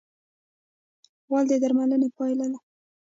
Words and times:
غول 1.27 1.45
د 1.49 1.51
درملنې 1.63 2.09
پایله 2.17 2.45
ده. 2.51 2.59